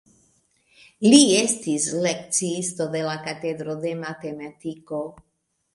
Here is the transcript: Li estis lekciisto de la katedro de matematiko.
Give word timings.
Li 1.07 1.19
estis 1.41 1.85
lekciisto 2.07 2.91
de 2.97 3.05
la 3.11 3.15
katedro 3.29 3.79
de 3.87 3.95
matematiko. 4.05 5.09